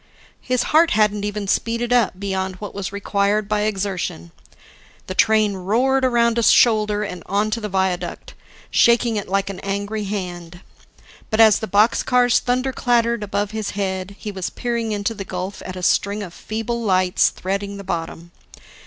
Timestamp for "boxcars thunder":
11.67-12.73